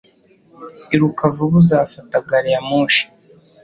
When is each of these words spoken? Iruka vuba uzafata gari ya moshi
Iruka 0.93 1.23
vuba 1.33 1.55
uzafata 1.61 2.15
gari 2.27 2.49
ya 2.55 2.61
moshi 2.69 3.03